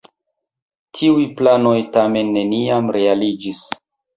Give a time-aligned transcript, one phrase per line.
[0.99, 3.63] Tiuj planoj tamen neniam realiĝis.